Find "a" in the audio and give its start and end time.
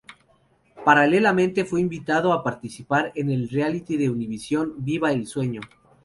2.33-2.43